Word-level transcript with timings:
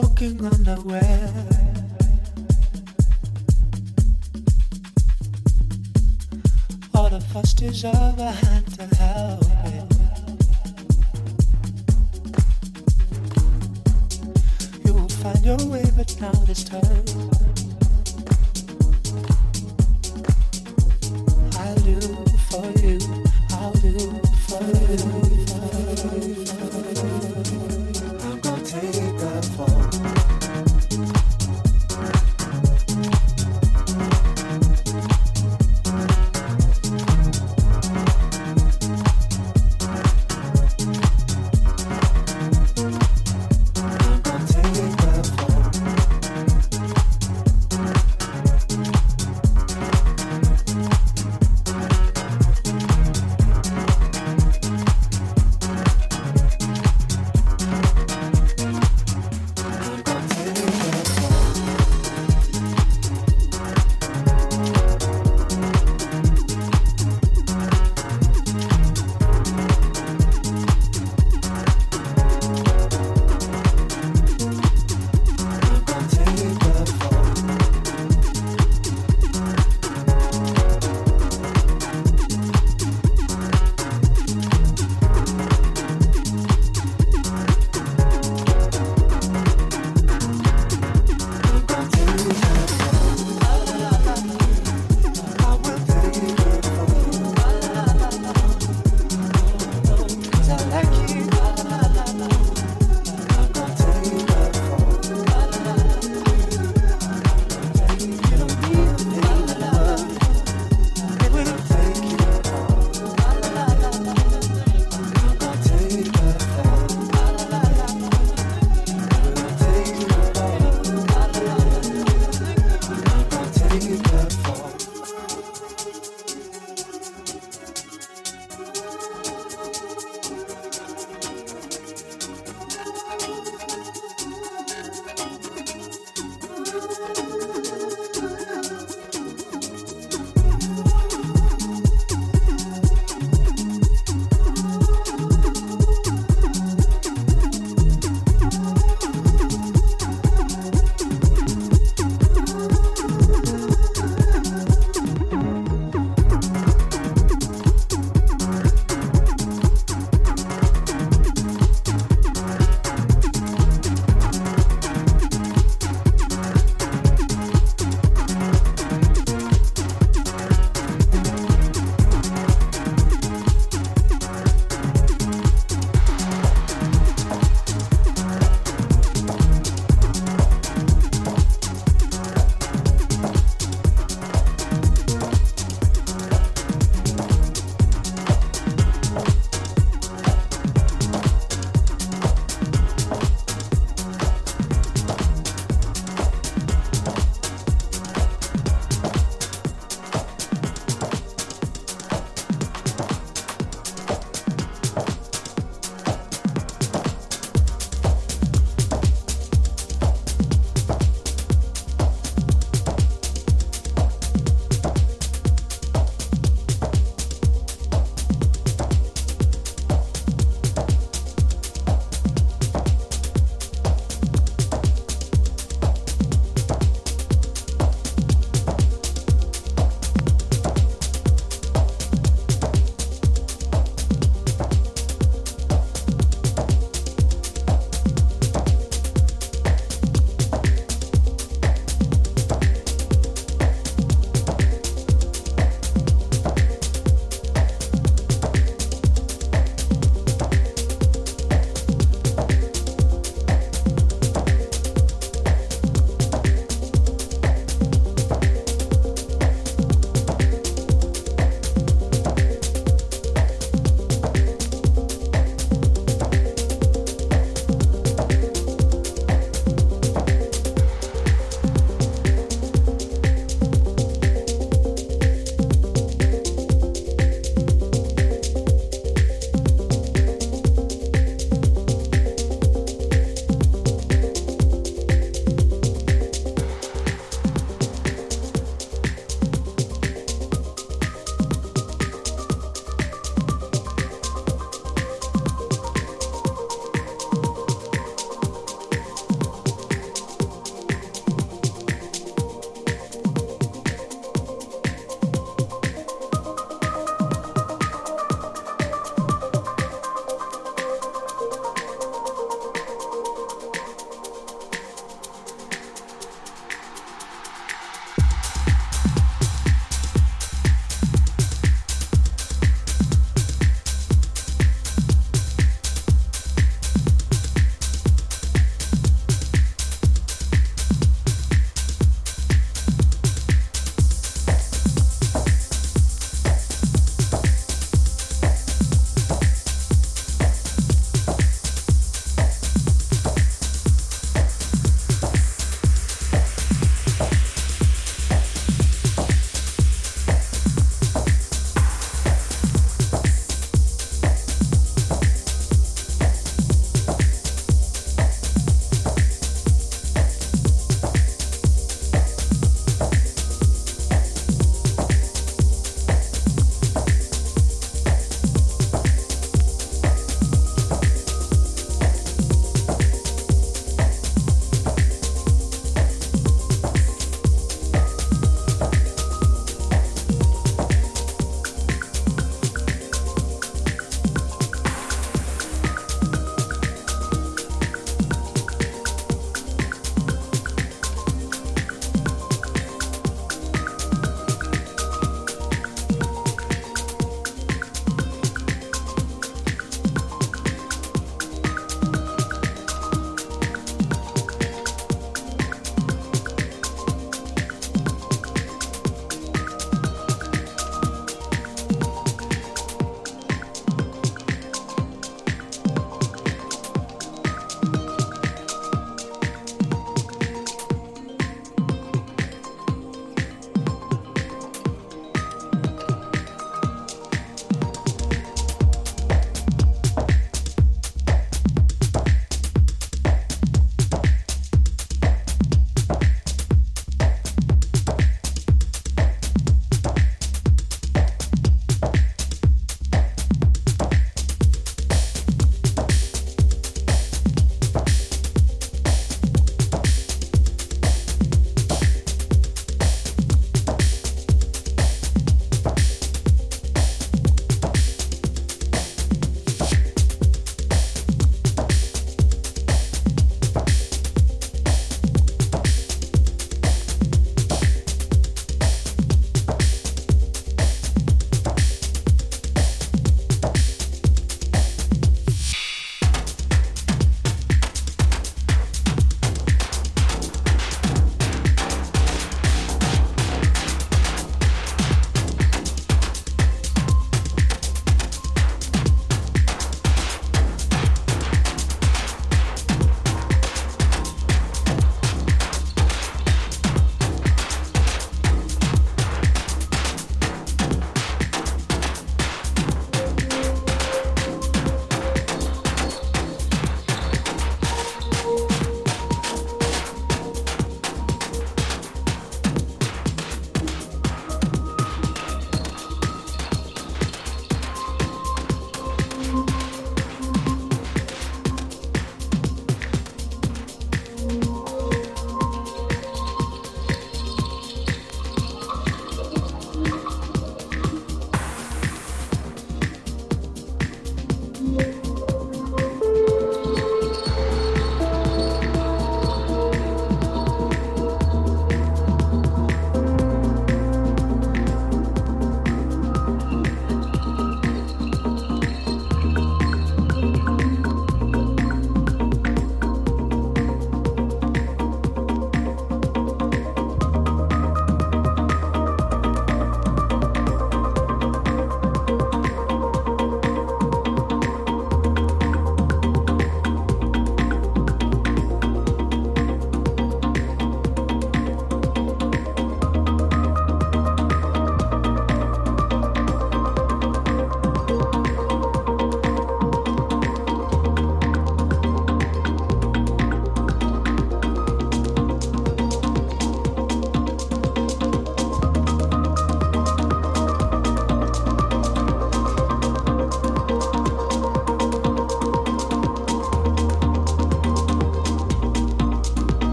walking 0.00 0.44
underwear. 0.44 1.32
All 6.94 7.10
the 7.10 7.20
fuss 7.32 7.60
is 7.62 7.84
of 7.84 8.18
a 8.18 8.30
hand 8.30 8.66
to 8.76 8.86
help 8.94 9.44
it. 9.76 9.92
You 14.84 14.92
will 14.94 15.08
find 15.08 15.44
your 15.44 15.62
way, 15.66 15.84
but 15.96 16.16
now 16.20 16.32
this 16.46 16.62
time. 16.62 16.97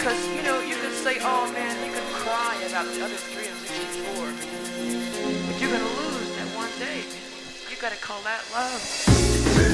Because, 0.00 0.26
you 0.34 0.42
know, 0.42 0.60
you 0.62 0.76
can 0.76 0.92
say, 0.92 1.18
oh 1.20 1.52
man, 1.52 1.76
you 1.84 1.92
can 1.92 2.02
cry 2.14 2.56
about 2.70 2.86
the 2.86 3.04
other 3.04 3.16
364. 3.16 4.32
But 5.46 5.60
you're 5.60 5.68
going 5.68 5.84
to 5.84 5.94
lose 6.00 6.36
that 6.36 6.48
one 6.56 6.72
day. 6.78 7.04
you 7.68 7.76
got 7.76 7.92
to 7.92 7.98
call 7.98 8.22
that 8.22 8.42
love. 8.50 9.69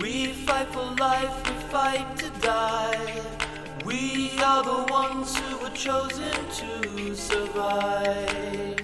We 0.00 0.28
fight 0.28 0.68
for 0.68 0.94
life, 1.00 1.34
we 1.44 1.54
fight 1.70 2.16
to 2.18 2.30
die. 2.40 3.20
We 3.84 4.30
are 4.38 4.62
the 4.62 4.92
ones 4.92 5.36
who 5.36 5.58
were 5.58 5.70
chosen 5.70 6.30
to 6.60 7.16
survive. 7.16 8.76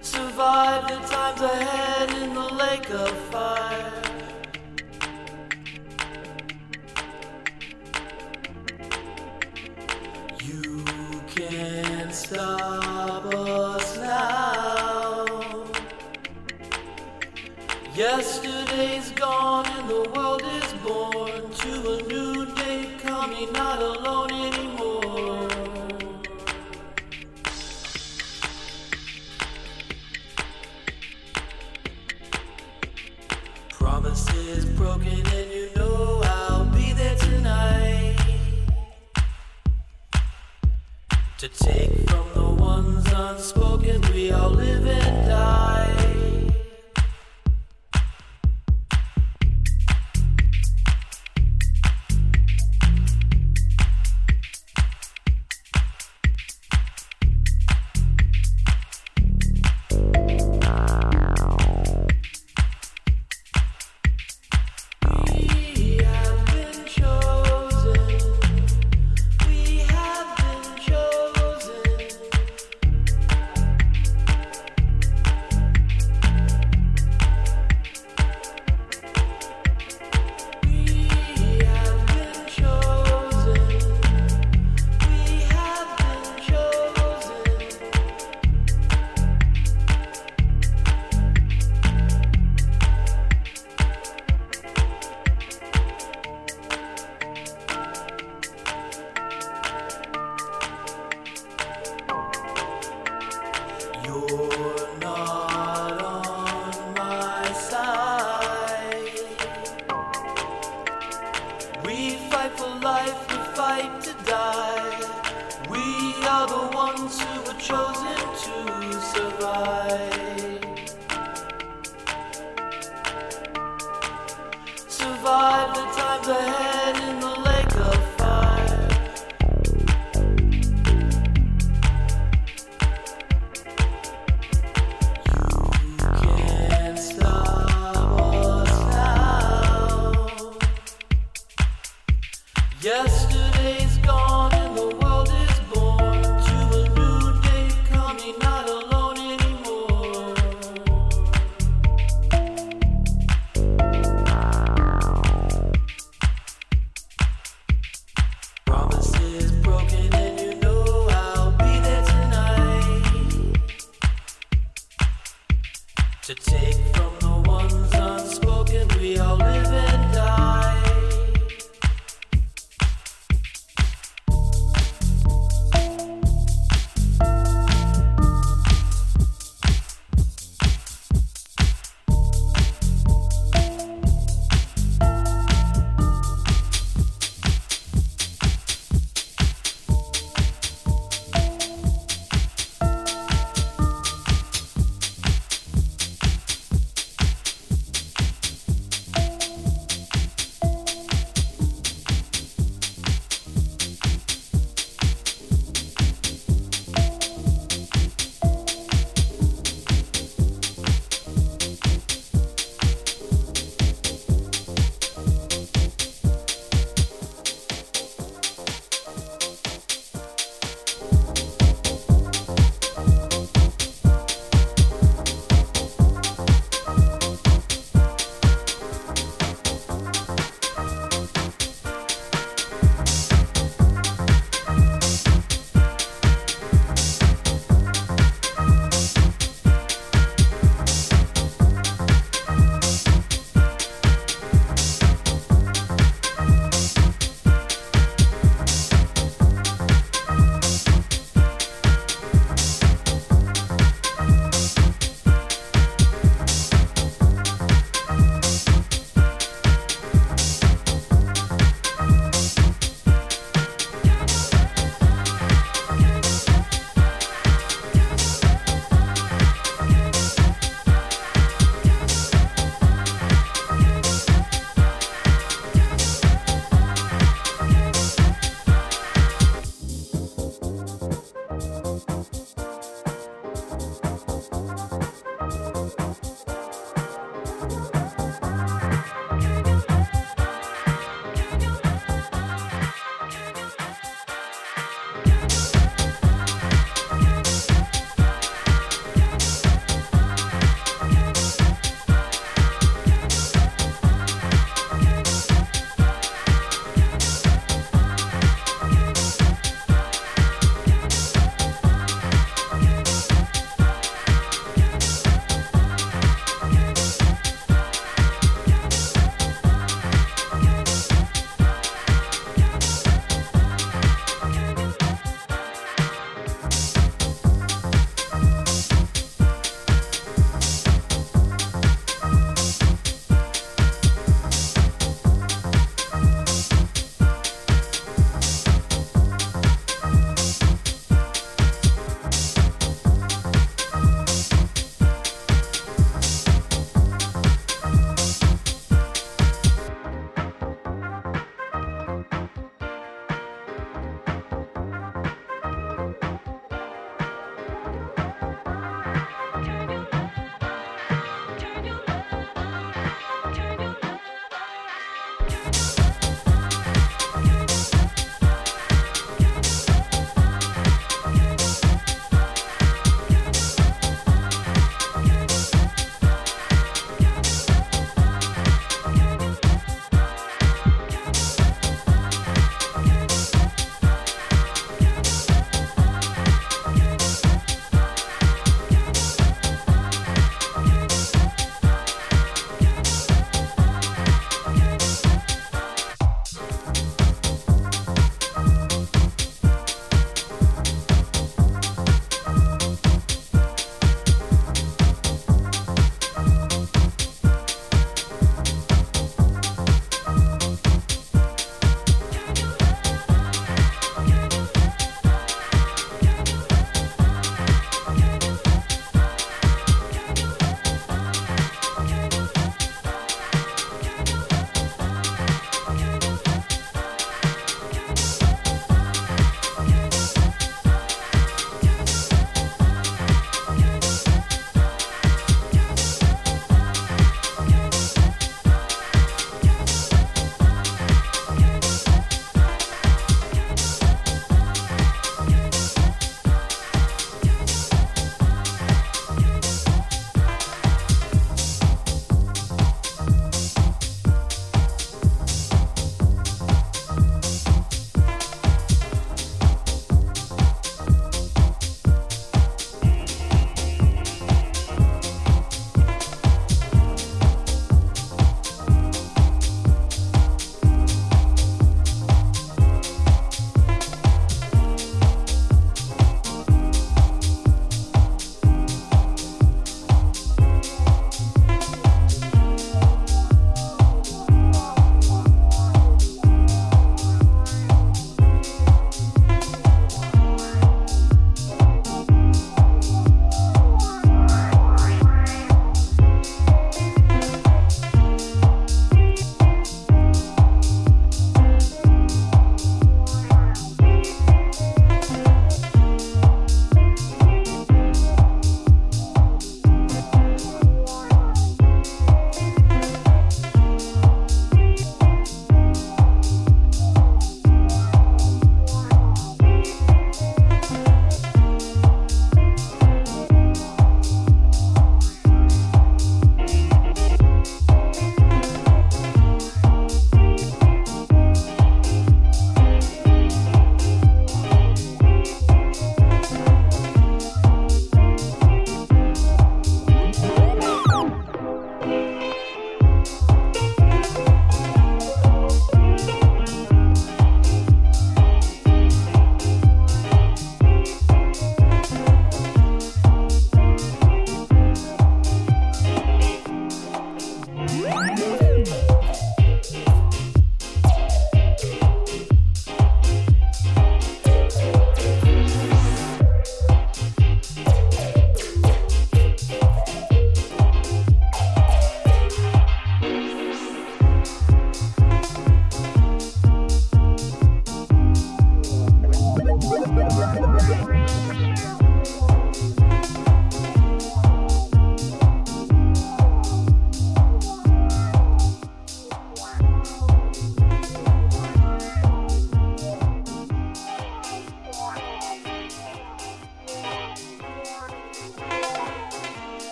Survive 0.00 0.88
the 0.88 0.98
times 1.06 1.40
ahead 1.42 2.10
in 2.22 2.34
the 2.34 2.48
lake 2.54 2.88
of 2.90 3.10
fire. 3.30 4.05